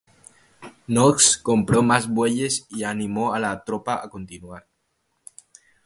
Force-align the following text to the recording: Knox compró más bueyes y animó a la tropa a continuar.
Knox 0.87 1.37
compró 1.37 1.83
más 1.83 2.07
bueyes 2.09 2.65
y 2.71 2.85
animó 2.85 3.35
a 3.35 3.39
la 3.39 3.63
tropa 3.63 4.01
a 4.03 4.09
continuar. 4.09 4.65